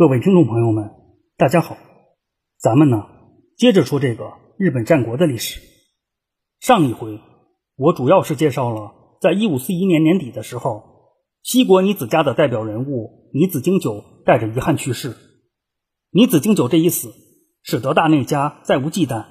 [0.00, 0.92] 各位听众朋友们，
[1.36, 1.76] 大家好，
[2.58, 3.04] 咱们呢
[3.58, 5.60] 接着说这个日本战国的历史。
[6.58, 7.20] 上一回
[7.76, 10.84] 我主要是介绍了，在一五四一年年底的时候，
[11.42, 15.18] 西国尼子家的代表人物尼子经久带着遗憾去世。
[16.10, 17.12] 尼子经久这一死，
[17.62, 19.26] 使得大内家再无忌惮，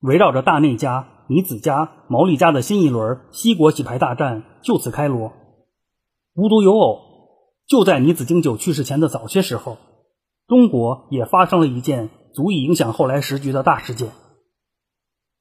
[0.00, 5.32] 围绕着大内家、尼子家、毛利家的新一轮西国洗牌大战就此开锣。
[6.34, 7.06] 无独有偶。
[7.68, 9.76] 就在尼子经久去世前的早些时候，
[10.46, 14.12] 中国也发生了一件足以影响后来时局的大事件。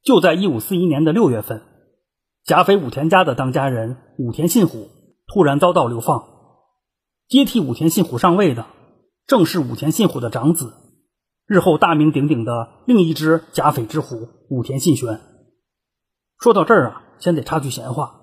[0.04, 1.62] 就在一五四一年的六月份，
[2.44, 4.90] 甲斐武田家的当家人武田信虎
[5.28, 6.26] 突然遭到流放，
[7.28, 8.66] 接替武田信虎上位的
[9.28, 10.74] 正是武田信虎的长子，
[11.48, 15.20] 日后大名鼎鼎的另一只甲斐之虎武田信玄。
[16.40, 18.22] 说到这儿啊，先得插句闲话：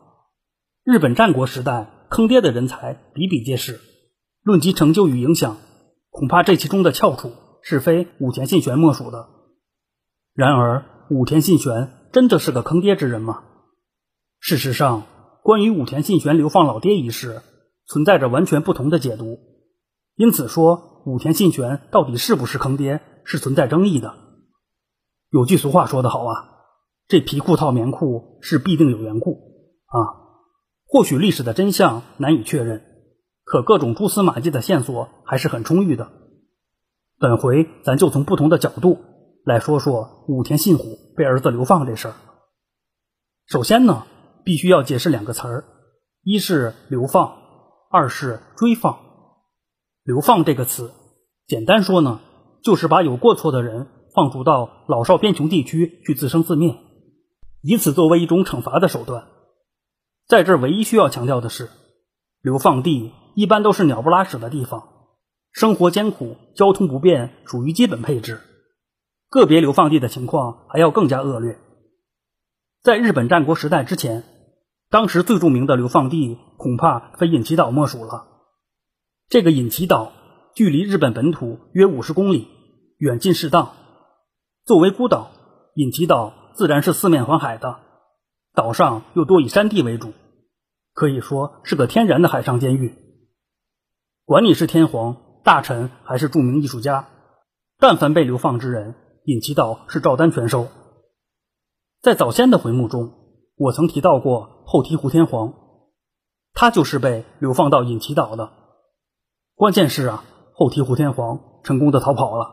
[0.84, 3.80] 日本战国时代坑爹的人才比比皆是。
[4.42, 5.56] 论及成就与影响，
[6.12, 9.30] 恐怕这其中的翘楚是非武田信玄莫属的。
[10.34, 13.44] 然而，武田信玄真的是个坑爹之人吗？
[14.38, 15.04] 事实上，
[15.42, 17.40] 关于武田信玄流放老爹一事，
[17.86, 19.38] 存在着完全不同的解读。
[20.14, 24.14] 因此说，武田信玄到底是不是坑爹，是存在争议的。
[25.30, 26.50] 有句俗话说得好啊，
[27.08, 29.32] 这皮裤套棉裤是必定有缘故
[29.86, 29.96] 啊。
[30.84, 32.91] 或许历史的真相难以确认。
[33.44, 36.10] 可各种蛛丝马迹的线索还是很充裕的。
[37.18, 38.98] 本回咱就从不同的角度
[39.44, 42.14] 来说说武田信虎被儿子流放这事儿。
[43.46, 44.04] 首先呢，
[44.44, 45.64] 必须要解释两个词儿，
[46.22, 47.36] 一是流放，
[47.90, 48.98] 二是追放。
[50.04, 50.92] 流放这个词，
[51.46, 52.20] 简单说呢，
[52.62, 56.76] 就是把有过错的人放逐到老少边穷地区去自生自灭，
[57.62, 59.28] 以此作为一种惩罚的手段。
[60.26, 61.68] 在这儿唯一需要强调的是，
[62.40, 63.12] 流放地。
[63.34, 64.88] 一般都是鸟不拉屎的地方，
[65.52, 68.40] 生活艰苦，交通不便，属于基本配置。
[69.30, 71.58] 个别流放地的情况还要更加恶劣。
[72.82, 74.24] 在日本战国时代之前，
[74.90, 78.26] 当时最著名的流放地恐怕非隐岐岛莫属了。
[79.28, 80.12] 这个隐岐岛
[80.54, 82.48] 距离日本本土约五十公里，
[82.98, 83.72] 远近适当。
[84.66, 85.30] 作为孤岛，
[85.74, 87.78] 隐岐岛自然是四面环海的，
[88.52, 90.12] 岛上又多以山地为主，
[90.92, 92.94] 可以说是个天然的海上监狱。
[94.24, 97.08] 管你是天皇、大臣还是著名艺术家，
[97.78, 98.94] 但凡被流放之人，
[99.24, 100.68] 隐岐岛是照单全收。
[102.00, 103.12] 在早先的回目中，
[103.56, 105.54] 我曾提到过后醍醐天皇，
[106.54, 108.52] 他就是被流放到隐岐岛的。
[109.56, 112.46] 关键是啊，后醍醐天皇成功的逃跑了。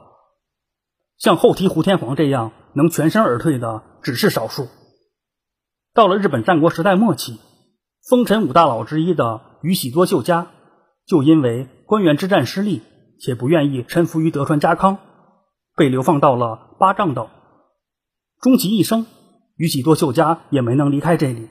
[1.19, 4.67] 像后醍醐天皇这样能全身而退的只是少数。
[5.93, 7.39] 到了日本战国时代末期，
[8.09, 10.47] 丰臣五大佬之一的宇喜多秀家。
[11.09, 12.83] 就因为关原之战失利，
[13.19, 14.99] 且不愿意臣服于德川家康，
[15.75, 17.31] 被流放到了八丈岛。
[18.39, 19.07] 终其一生，
[19.55, 21.49] 宇喜多秀家也没能离开这里。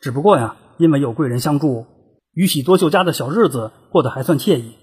[0.00, 1.86] 只不过呀，因为有贵人相助，
[2.34, 4.74] 宇喜多秀家的小日子过得还算惬意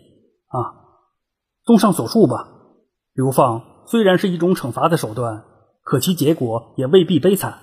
[0.47, 0.81] 啊。
[1.63, 2.49] 综上所述吧，
[3.13, 5.45] 流放虽然是一种惩罚的手段，
[5.83, 7.59] 可其结果也未必悲惨。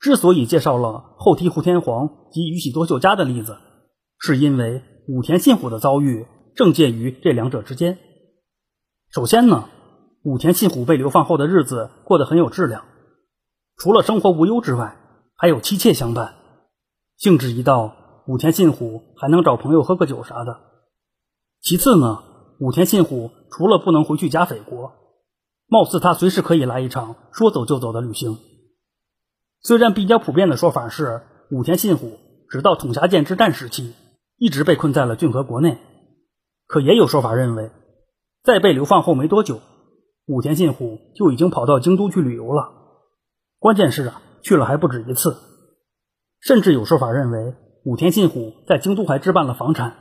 [0.00, 3.56] 之所以介绍了后醍醐天皇及宇喜多秀家的例子，
[4.18, 4.82] 是因为。
[5.08, 7.98] 武田信虎的遭遇正介于这两者之间。
[9.10, 9.68] 首先呢，
[10.22, 12.84] 武田信虎被流放后的日子过得很有质量，
[13.76, 14.96] 除了生活无忧之外，
[15.34, 16.34] 还有妻妾相伴，
[17.16, 17.96] 兴致一到，
[18.26, 20.60] 武田信虎还能找朋友喝个酒啥的。
[21.60, 22.22] 其次呢，
[22.60, 24.92] 武田信虎除了不能回去甲斐国，
[25.66, 28.38] 貌似他随时可以来一场说走就走的旅行。
[29.62, 33.94] 虽然比较普遍的说法是，武田信虎直到统辖舰之战时期。
[34.42, 35.78] 一直被困在了骏河国内，
[36.66, 37.70] 可也有说法认为，
[38.42, 39.60] 在被流放后没多久，
[40.26, 42.72] 武田信虎就已经跑到京都去旅游了。
[43.60, 45.36] 关键是啊，去了还不止一次，
[46.40, 47.54] 甚至有说法认为，
[47.84, 49.94] 武田信虎在京都还置办了房产。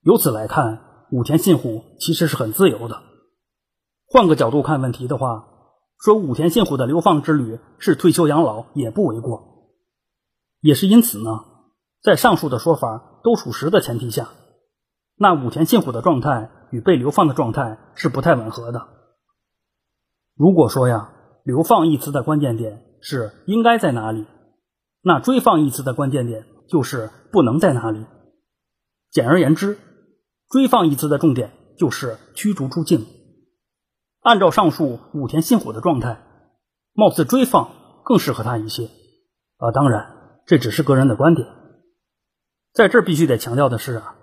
[0.00, 0.80] 由此来看，
[1.10, 3.02] 武田信虎其实是很自由的。
[4.06, 5.44] 换个角度看问题的话，
[6.02, 9.68] 说武田信虎的流放之旅是退休养老也不为过。
[10.62, 11.51] 也是因此呢。
[12.02, 14.30] 在上述的说法都属实的前提下，
[15.14, 18.88] 那武田信虎的状态与被流放的状态是不太吻合的。
[20.34, 21.12] 如果说呀，
[21.44, 24.26] 流放一词的关键点是应该在哪里，
[25.00, 28.04] 那追放一词的关键点就是不能在哪里。
[29.10, 29.78] 简而言之，
[30.48, 33.06] 追放一词的重点就是驱逐出境。
[34.22, 36.20] 按照上述武田信虎的状态，
[36.94, 37.70] 貌似追放
[38.04, 38.86] 更适合他一些。
[39.58, 41.46] 啊，当然这只是个人的观点。
[42.72, 44.16] 在这儿必须得强调的是啊，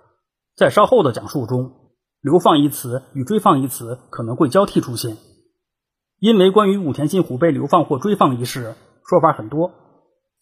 [0.56, 5.16] 在稍后的讲述中，流放一词与追放一词可能会交替出现，
[6.18, 8.74] 因为关于武田信虎被流放或追放一事，
[9.08, 9.70] 说法很多，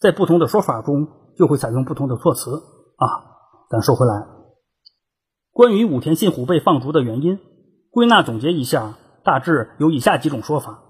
[0.01, 2.51] 在不同的说法中就会采用不同的措辞
[2.97, 3.07] 啊。
[3.71, 4.27] 咱说回来，
[5.53, 7.39] 关于武田信虎被放逐的原因，
[7.91, 10.83] 归纳总结一下，大致有以下几种说法：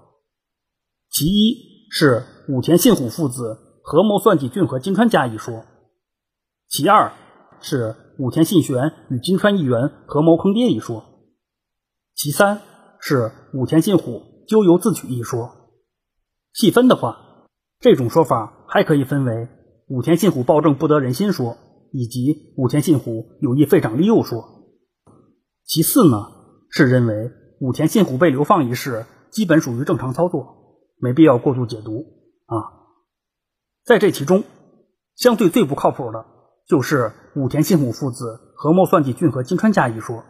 [1.09, 5.65] 其一是武田信虎父子合谋算计骏河金川家一说；
[6.69, 7.11] 其二
[7.59, 7.95] 是。
[8.19, 11.05] 武田信玄与金川议员合谋坑爹一说，
[12.15, 12.59] 其三
[12.99, 15.71] 是武田信虎咎由自取一说。
[16.51, 17.47] 细分的话，
[17.79, 19.47] 这种说法还可以分为
[19.87, 21.55] 武田信虎暴政不得人心说，
[21.93, 24.43] 以及武田信虎有意废长立幼说。
[25.63, 26.27] 其次呢，
[26.69, 27.31] 是认为
[27.61, 32.03] 武田信虎被流放一事基本属于正常操作，没必要过度解读
[32.47, 32.83] 啊。
[33.85, 34.43] 在这其中，
[35.15, 36.25] 相对最不靠谱的。
[36.69, 40.23] 就是武田信虎父子合谋算计骏河金川家一说，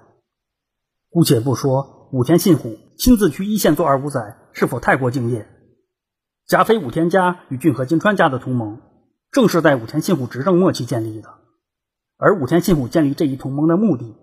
[1.10, 5.50] 姑且不说武田信虎亲自去一线做二五仔是否太过敬业，
[6.48, 8.80] 甲斐武田家与骏河金川家的同盟，
[9.32, 11.28] 正是在武田信虎执政末期建立的，
[12.18, 14.16] 而武田信虎建立这一同盟的目的，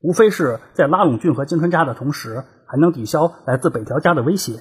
[0.00, 4.60] 无非是在拉拢骏河金川家的同时，还能抵消来自北条家的威胁，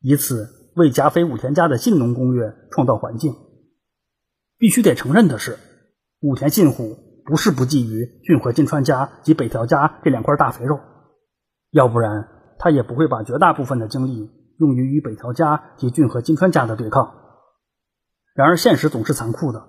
[0.00, 3.34] 以此为甲斐武田家的信农公约创造环境。
[4.56, 5.58] 必须得承认的是。
[6.24, 10.80] 武田信虎不是不觊觎骏河金川家及北条家这两块大肥肉，
[11.70, 12.26] 要不然
[12.58, 17.14] 他也不会把绝大部分的精力用于与北条家及骏河金川家的对抗。
[18.34, 19.68] 然而现实总是残酷的，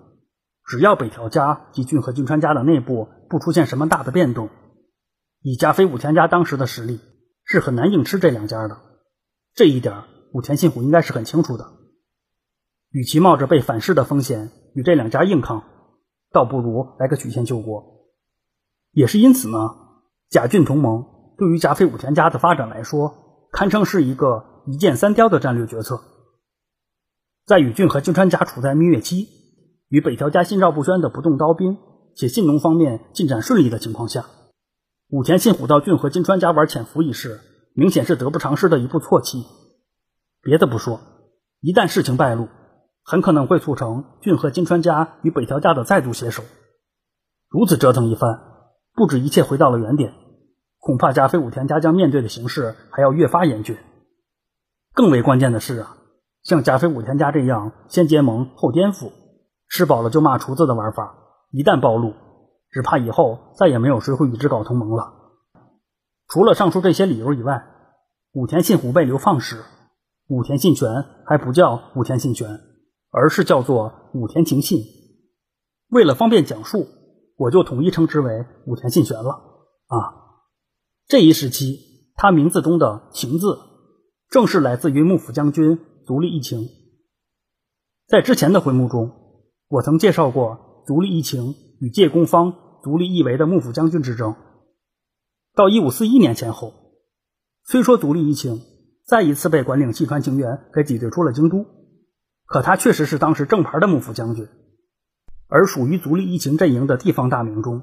[0.65, 4.49] 只要北条家及骏河金川家的内部不出现什么大的变动，
[5.41, 7.01] 以加菲武田家当时的实力，
[7.43, 8.77] 是很难硬吃这两家的。
[9.53, 11.65] 这一点武田信虎应该是很清楚的。
[12.91, 15.65] 与其冒着被反噬的风险与这两家硬抗，
[16.35, 18.09] 倒不如来个曲线救国，
[18.91, 19.57] 也是因此呢，
[20.29, 21.05] 甲郡同盟
[21.37, 26.01] 对于甲斐武田家的发展来说，堪称是一个一箭三雕的战略决策。
[27.45, 29.29] 在宇俊和金川家处在蜜月期，
[29.87, 31.77] 与北条家心照不宣的不动刀兵，
[32.17, 34.25] 且信农方面进展顺利的情况下，
[35.07, 37.39] 武田信虎到俊和金川家玩潜伏一事，
[37.73, 39.45] 明显是得不偿失的一步错棋。
[40.41, 40.99] 别的不说，
[41.61, 42.49] 一旦事情败露，
[43.07, 46.43] 很可能会促成骏和金川家与北条家的再度携手。
[47.47, 48.41] 如此折腾一番，
[48.95, 50.15] 不止一切回到了原点，
[50.79, 53.77] 恐怕加菲武田家将面对的形势还要越发严峻。
[54.91, 55.97] 更为关键的是啊，
[56.41, 59.11] 像加菲武田家这样先结盟后颠覆，
[59.69, 61.15] 吃饱了就骂厨子的玩法，
[61.51, 62.15] 一旦暴露，
[62.71, 65.13] 只怕以后再也没有谁会与之搞同盟了。
[66.27, 67.67] 除了上述这些理由以外，
[68.33, 69.63] 武田信虎被流放时，
[70.27, 72.61] 武田信玄还不叫武田信玄。
[73.17, 74.83] 而是叫做武田晴信，
[75.87, 76.85] 为了方便讲述，
[77.37, 79.29] 我就统一称之为武田信玄了。
[79.87, 79.95] 啊，
[81.07, 81.79] 这一时期，
[82.15, 83.57] 他名字中的“晴”字，
[84.29, 86.67] 正是来自于幕府将军足利义晴。
[88.05, 89.13] 在之前的回目中，
[89.69, 92.53] 我曾介绍过足利义晴与借公方
[92.83, 94.35] 足利义为的幕府将军之争。
[95.55, 96.73] 到一五四一年前后，
[97.63, 98.59] 虽说足利义晴
[99.05, 101.65] 再一次被管领细川晴元给挤兑出了京都。
[102.45, 104.47] 可他确实是当时正牌的幕府将军，
[105.47, 107.81] 而属于足利义晴阵营的地方大名中，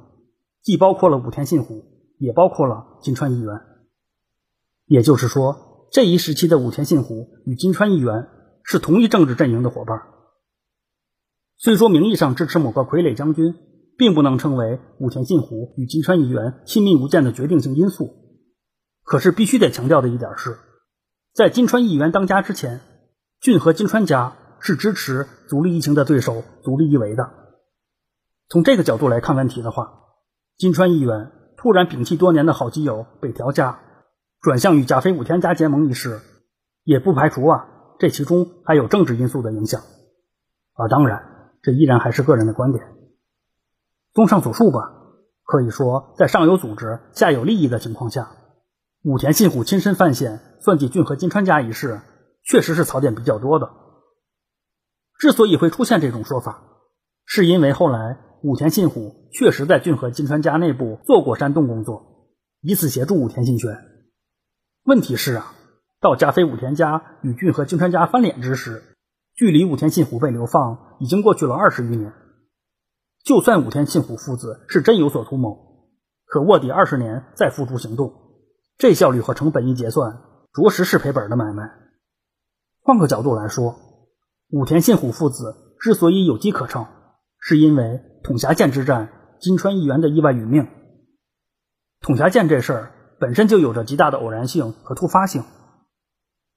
[0.63, 1.85] 既包括了武田信虎，
[2.19, 3.61] 也包括了金川义元。
[4.87, 8.29] 也就是说，这一时期的武田信虎与金川义元
[8.63, 10.01] 是同一政治阵营的伙伴。
[11.57, 13.55] 虽说名义上支持某个傀儡将军，
[13.99, 18.15] 并不能成为武田信虎与金川义元亲密无间的决定性因素，
[19.03, 20.57] 可是必须得强调的一点是，
[21.35, 22.81] 在金川义元当家之前，
[23.41, 24.37] 骏和金川家。
[24.63, 27.31] 是支持足利义晴的对手足利义为的。
[28.49, 29.93] 从这个角度来看问题的话，
[30.57, 33.81] 金川议员突然摒弃多年的好基友北条家，
[34.41, 36.21] 转向与甲斐武田家结盟一事，
[36.85, 37.67] 也不排除啊
[37.99, 39.81] 这其中还有政治因素的影响。
[40.75, 42.87] 啊，当然，这依然还是个人的观点。
[44.15, 44.93] 综上所述吧，
[45.45, 48.31] 可以说在上有组织、下有利益的情况下，
[49.03, 52.01] 武田信虎亲身犯险算计骏和金川家一事，
[52.45, 53.82] 确实是槽点比较多的。
[55.23, 56.65] 之所以会出现这种说法，
[57.25, 62.27] 是因为后来武田信虎确实在骏河金川家内部做过煽动工作，
[62.61, 63.71] 以此协助武田信玄。
[64.83, 65.55] 问题是啊，
[66.01, 68.83] 到加菲武田家与骏河金川家翻脸之时，
[69.37, 72.13] 距离武田信虎被流放已经过去了二十余年。
[73.23, 75.87] 就算武田信虎父子是真有所图谋，
[76.27, 78.13] 可卧底二十年再付诸行动，
[78.77, 80.21] 这效率和成本一结算，
[80.53, 81.71] 着实是赔本的买卖。
[82.81, 83.92] 换个角度来说。
[84.53, 86.87] 武田信虎父子之所以有机可乘，
[87.39, 90.69] 是因为统辖舰之战金川议员的意外殒命。
[92.03, 95.43] 统辖舰这事儿本身就有着极大的偶然性和突发性，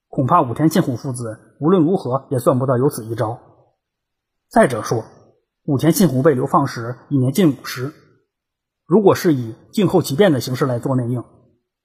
[0.08, 3.40] 恐怕武田信虎父子无论如何也算不到有此一招。
[4.50, 5.02] 再者说，
[5.64, 7.94] 武田信虎被流放时已年近五十，
[8.84, 11.24] 如果是以静候其变的形式来做内应，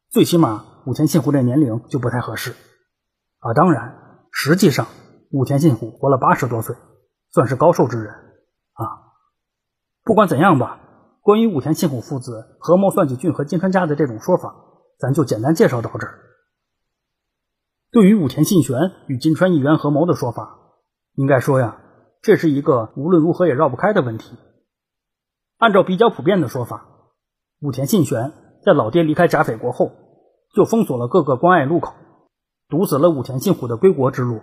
[0.09, 2.51] 最起码武田信虎的年龄就不太合适。
[3.39, 3.95] 啊，当然，
[4.33, 4.87] 实际上
[5.31, 6.75] 武田信虎活了八十多岁，
[7.31, 8.13] 算是高寿之人
[8.73, 9.15] 啊。
[10.03, 10.79] 不管怎样吧。
[11.23, 14.55] 关于武田信虎父子合谋算计骏和金川家的这种说法，
[14.97, 16.19] 咱就简单介绍到这儿。
[17.91, 20.57] 对于武田信玄与金川议员合谋的说法，
[21.13, 21.79] 应该说呀，
[22.23, 24.35] 这是一个无论如何也绕不开的问题。
[25.59, 26.87] 按照比较普遍的说法，
[27.61, 28.33] 武田信玄
[28.65, 29.91] 在老爹离开甲斐国后，
[30.55, 31.93] 就封锁了各个关隘路口，
[32.67, 34.41] 堵死了武田信虎的归国之路。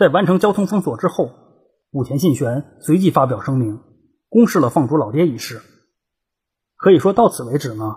[0.00, 1.28] 在完成交通封锁之后，
[1.90, 3.82] 武田信玄随即发表声明。
[4.30, 5.60] 公示了放逐老爹一事，
[6.78, 7.96] 可以说到此为止呢。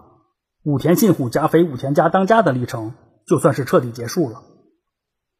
[0.65, 2.93] 武田信虎甲斐武田家当家的历程
[3.25, 4.41] 就算是彻底结束了。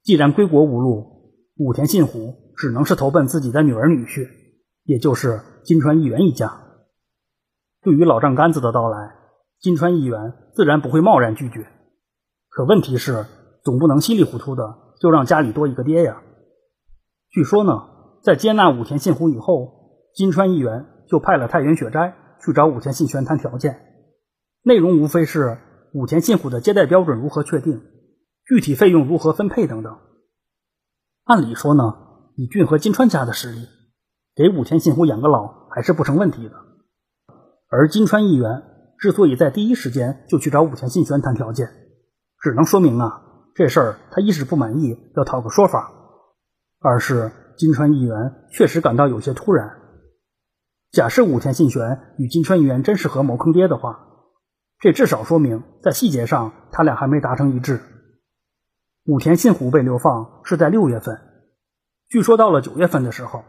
[0.04, 4.30] 既然归国无路，武田信虎只能是投奔自己的女儿女婿，
[4.86, 6.62] 也就是金川议员一家。
[7.82, 9.16] 对于老丈杆子的到来，
[9.60, 11.68] 金川议员自然不会贸然拒绝。
[12.48, 13.26] 可问题是，
[13.66, 14.64] 总不能稀里糊涂的
[15.02, 16.22] 就让家里多一个爹呀。
[17.34, 17.90] 据说呢，
[18.22, 19.84] 在接纳武田信虎以后。
[20.16, 23.82] 金川议员就派了太原雪斋去找武田信玄谈条件，
[24.62, 25.58] 内容无非是
[25.92, 27.82] 武田信虎的接待标准如何确定，
[28.46, 29.98] 具体费用如何分配等等。
[31.24, 31.96] 按理说呢，
[32.36, 33.68] 以俊和金川家的实力，
[34.36, 36.54] 给武田信虎养个老还是不成问题的。
[37.68, 38.62] 而金川议员
[39.00, 41.72] 之所以在第一时间就去找武田信玄谈条件，
[42.40, 43.24] 只能说明啊，
[43.56, 46.03] 这事儿他一是不满意，要讨个说法；
[46.84, 49.80] 二是金川议员确实感到有些突然。
[50.92, 54.06] 假设武田信玄与金川议员真是合谋坑爹的话，
[54.80, 57.80] 这至少说明在细节上他俩还没达成一致。
[59.06, 61.22] 武田信虎被流放是在六月份，
[62.10, 63.46] 据说到了九月份的时候，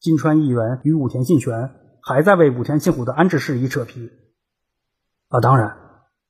[0.00, 1.70] 金川议员与武田信玄
[2.02, 4.10] 还在为武田信虎的安置事宜扯皮。
[5.28, 5.78] 啊，当然，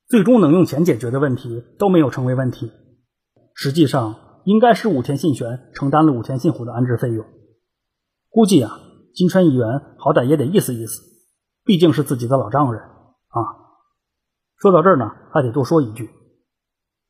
[0.07, 2.71] 最终能用钱解决的问题都没有成为问题。
[3.55, 7.25] 实际上，应该是武田信玄承担了武田信虎的安置费用。
[8.29, 8.81] 估计啊。
[9.15, 9.67] 金川议员
[9.99, 11.03] 好歹也得意思意思，
[11.65, 13.45] 毕竟是自己的老丈人啊。
[14.57, 16.09] 说到这儿呢，还得多说一句，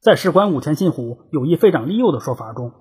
[0.00, 2.72] 在事关武田信虎有意废长立幼的说法中，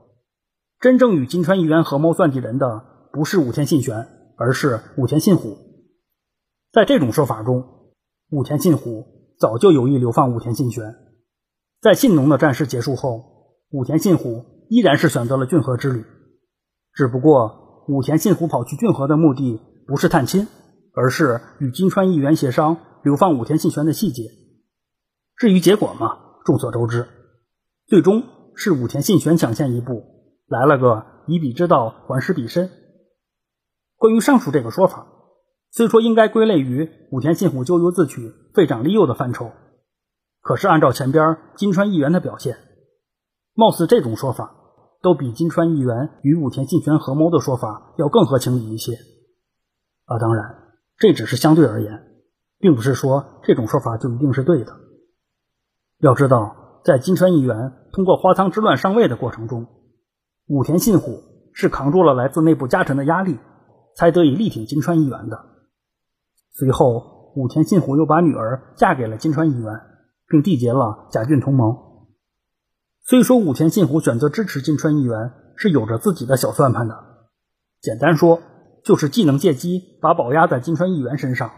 [0.79, 5.55] 真正与金川议员合谋算计人的不是武田信玄，而是武田信虎。
[6.72, 7.93] 在这种说法中，
[8.31, 10.96] 武田信虎早就有意流放武田信玄。
[11.79, 13.30] 在信浓的战事结束后，
[13.72, 16.06] 武田信虎依然是选择了骏河之旅，
[16.94, 17.60] 只不过。
[17.88, 20.48] 武田信虎跑去骏河的目的不是探亲，
[20.94, 24.30] 而是与金川议员协商流放武田信玄的细节。
[25.36, 27.08] 至于结果嘛，众所周知，
[27.88, 28.24] 最终
[28.56, 30.04] 是武田信玄抢先一步，
[30.48, 32.70] 来了个以彼之道还施彼身。
[33.98, 35.08] 关于上述这个说法，
[35.72, 39.51] 虽说应该归类于武田信虎咎由自取、废长立幼的范畴，
[40.40, 42.58] 可是按照前边金川议员的表现，
[43.53, 44.58] 貌似这种说法。
[45.03, 48.93] 都比金川议员与武田信玄合谋的说法要更合情理一些
[50.05, 50.20] 啊！
[50.20, 50.55] 当然，
[51.00, 52.03] 这只是相对而言，
[52.60, 54.75] 并不是说这种说法就一定是对的。
[56.01, 59.65] 要知道，在金川议员通过花仓之乱上位的过程中，
[60.48, 63.39] 武田信虎是扛住了来自内部家臣的压力，
[63.96, 65.39] 才得以力挺金川议员的。
[66.51, 69.81] 随后，武田信虎又把女儿嫁给了金川议员，
[70.27, 71.90] 并缔结了甲郡同盟。
[73.12, 76.96] 虽说武田信虎选择支持金川议员是有着自己的小算盘的，
[77.82, 78.41] 简单说
[78.86, 81.51] 就是既能借机把宝压在金川议员身上，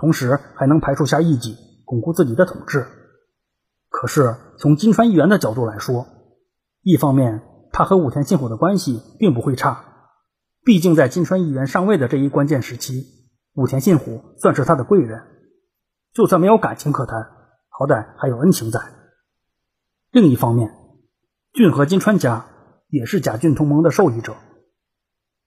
[0.00, 2.86] 同时还能排除下异己，巩固自己的统治。
[3.90, 6.06] 可是从金川议员的角度来说，
[6.80, 9.84] 一方面他和武田信虎的关系并不会差，
[10.64, 13.04] 毕竟在金川议员上位的这一关键时期，
[13.56, 15.20] 武田信虎算是他的贵人，
[16.14, 17.20] 就算没有感情可谈，
[17.68, 18.80] 好歹还有恩情在。
[20.10, 20.72] 另一方面，
[21.54, 22.46] 俊和金川家
[22.88, 24.34] 也是甲俊同盟的受益者。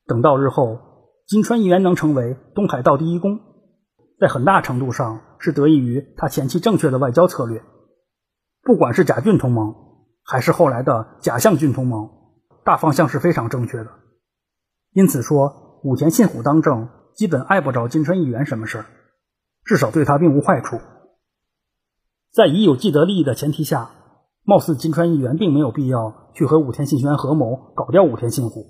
[0.06, 0.80] 等到日后
[1.28, 3.42] 金川议员能成为东海道第一公，
[4.18, 7.62] 在很大程度上是得益于他前期正确的外交策略。
[8.62, 9.76] 不管是甲俊同盟，
[10.24, 12.10] 还是后来的甲相俊同盟，
[12.64, 13.90] 大方向是非常正确的。
[14.94, 18.86] 因此说，武田信虎当政基本碍不着金川议员什么事儿，
[19.66, 20.80] 至少对他并无坏处。
[22.32, 23.92] 在已有既得利益的前提下。
[24.48, 28.66] 貌似金川议员并没有必要去和武田信玄合谋搞掉武田信虎。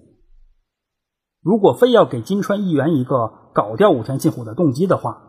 [1.44, 5.22] 如果非要给金川议员一个搞掉武田信虎的动机的话，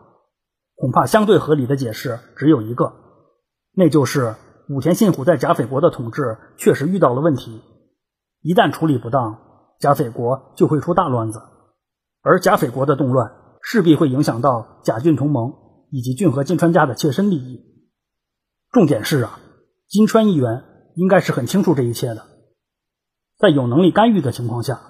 [0.75, 2.95] 恐怕相对合理的解释只有一个，
[3.75, 4.37] 那就是
[4.71, 7.61] 武田信虎在甲斐国的统治确实遇到了问题，
[8.41, 9.39] 一旦处理不当，
[9.79, 11.43] 甲斐国就会出大乱子，
[12.23, 15.53] 而甲斐国的动乱势必会影响到甲郡同盟
[15.91, 17.61] 以及郡和金川家的切身利益。
[18.73, 19.39] 重点是啊，
[19.89, 20.65] 金川议员
[20.97, 22.27] 应该是很清楚这一切的，
[23.39, 24.83] 在有能力干预的情况下，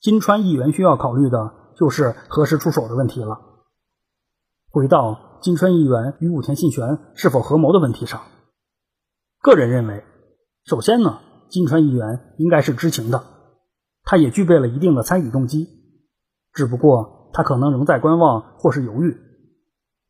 [0.00, 3.40] 金川议员需要考虑的就是何时出手的问题了。
[4.70, 8.22] 回到金川议员与武田信玄是否合谋的问题上，
[9.42, 10.04] 个人认为，
[10.64, 11.18] 首先呢，
[11.48, 13.24] 金川议员应该是知情的，
[14.04, 15.66] 他也具备了一定的参与动机，
[16.52, 19.18] 只不过他可能仍在观望或是犹豫。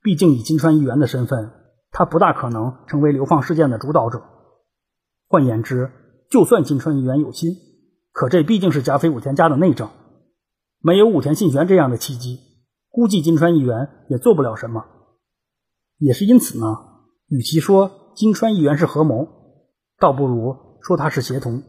[0.02, 1.52] 毕竟以金川议员的身份，
[1.90, 4.22] 他不大可能成为流放事件的主导者。
[5.28, 5.90] 换言之，
[6.30, 7.52] 就算金川议员有心，
[8.12, 9.90] 可这毕竟是甲斐武田家的内政，
[10.80, 12.40] 没有武田信玄这样的契机。
[12.88, 14.84] 估计金川议员也做不了什么，
[15.98, 16.66] 也是因此呢，
[17.28, 19.28] 与其说金川议员是合谋，
[19.98, 21.62] 倒不如说他是协同。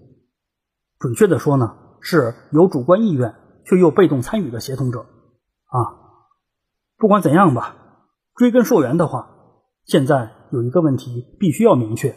[0.97, 3.35] 准确的说呢，是有主观意愿
[3.65, 5.77] 却又被动参与的协同者啊。
[6.97, 7.75] 不管怎样吧，
[8.35, 9.29] 追根溯源的话，
[9.85, 12.15] 现在有一个问题必须要明确，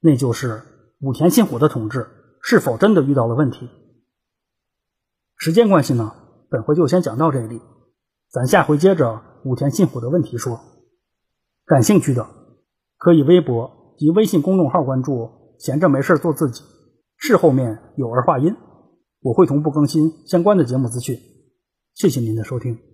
[0.00, 0.62] 那就是
[1.00, 2.06] 武田信虎的统治
[2.40, 3.68] 是否真的遇到了问题。
[5.36, 6.12] 时间关系呢，
[6.48, 7.60] 本回就先讲到这里。
[8.30, 10.60] 咱下回接着武田信虎的问题说，
[11.66, 12.26] 感兴趣的
[12.96, 16.62] 可以微博及微信公众号关注，闲着没事做自己，
[17.16, 18.56] 事后面有儿化音，
[19.20, 21.16] 我会同步更新相关的节目资讯。
[21.94, 22.93] 谢谢您的收听。